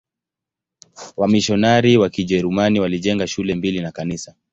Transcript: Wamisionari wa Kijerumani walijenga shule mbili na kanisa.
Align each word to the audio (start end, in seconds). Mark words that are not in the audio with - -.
Wamisionari 1.17 1.97
wa 1.97 2.09
Kijerumani 2.09 2.79
walijenga 2.79 3.27
shule 3.27 3.55
mbili 3.55 3.79
na 3.79 3.91
kanisa. 3.91 4.35